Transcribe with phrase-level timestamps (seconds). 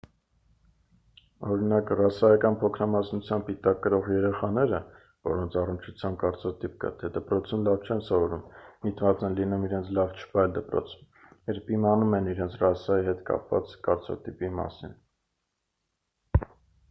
[1.55, 4.77] օրինակ ռասայական փոքրամասնության պիտակ կրող երեխաները
[5.29, 8.41] որոնց առնչությամբ կարծրատիպ կա թե դպրոցում լավ չեն սովորում
[8.87, 14.49] միտված են լինում իրենց լավ չպահել դպրոցում երբ իմանում են իրենց ռասայի հետ կապված կարծրատիպի
[14.63, 14.97] մասին